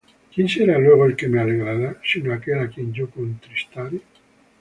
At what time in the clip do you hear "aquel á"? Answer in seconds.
2.33-2.67